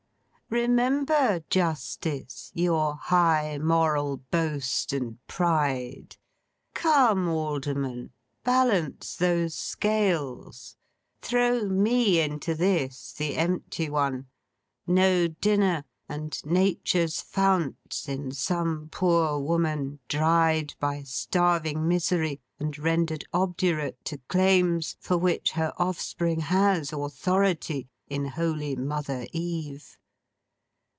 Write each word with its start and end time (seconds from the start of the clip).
Remember, 0.53 1.45
Justice, 1.49 2.51
your 2.53 2.95
high 2.95 3.57
moral 3.57 4.17
boast 4.31 4.91
and 4.91 5.17
pride. 5.25 6.17
Come, 6.73 7.29
Alderman! 7.29 8.11
Balance 8.43 9.15
those 9.15 9.55
scales. 9.55 10.75
Throw 11.21 11.69
me 11.69 12.19
into 12.19 12.53
this, 12.53 13.13
the 13.13 13.37
empty 13.37 13.89
one, 13.89 14.27
no 14.85 15.29
dinner, 15.29 15.85
and 16.09 16.37
Nature's 16.43 17.21
founts 17.21 18.09
in 18.09 18.33
some 18.33 18.89
poor 18.91 19.39
woman, 19.39 19.99
dried 20.09 20.73
by 20.81 21.03
starving 21.03 21.87
misery 21.87 22.41
and 22.59 22.77
rendered 22.77 23.23
obdurate 23.31 24.03
to 24.03 24.17
claims 24.27 24.97
for 24.99 25.17
which 25.17 25.51
her 25.53 25.71
offspring 25.77 26.41
has 26.41 26.91
authority 26.91 27.87
in 28.09 28.25
holy 28.25 28.75
mother 28.75 29.25
Eve. 29.31 29.97